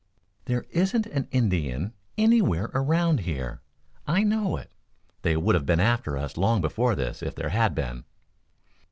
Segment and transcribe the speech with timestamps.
[0.45, 3.61] "There isn't an Indian anywhere around here.
[4.07, 4.71] I know it.
[5.21, 8.05] They would have been after us long before this, if there had been."